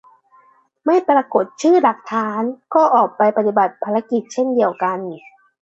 [0.85, 2.41] ไม่ปรากฏชื่อหลักฐาน
[2.73, 4.97] ก็ออกไปปฏิบัติภารกิจเช่นเดียวกัน